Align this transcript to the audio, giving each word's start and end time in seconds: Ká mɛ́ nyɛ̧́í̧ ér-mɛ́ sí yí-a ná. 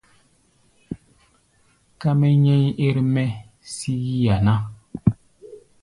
Ká 2.01 2.09
mɛ́ 2.19 2.31
nyɛ̧́í̧ 2.43 2.75
ér-mɛ́ 2.87 3.27
sí 3.73 3.91
yí-a 4.07 4.35
ná. 4.45 4.53